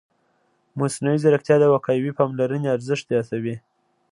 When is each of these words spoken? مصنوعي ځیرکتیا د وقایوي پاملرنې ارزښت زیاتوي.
مصنوعي 0.79 1.17
ځیرکتیا 1.23 1.55
د 1.59 1.65
وقایوي 1.75 2.11
پاملرنې 2.19 2.67
ارزښت 2.75 3.05
زیاتوي. 3.11 3.55